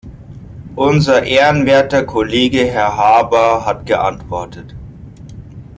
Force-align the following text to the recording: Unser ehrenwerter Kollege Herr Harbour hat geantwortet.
Unser 0.77 1.25
ehrenwerter 1.27 2.03
Kollege 2.03 2.65
Herr 2.65 2.97
Harbour 2.97 3.67
hat 3.67 3.85
geantwortet. 3.85 4.73